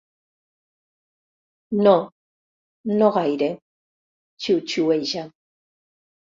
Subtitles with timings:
[1.89, 1.93] No...
[3.01, 5.29] no gaire —xiuxiueja.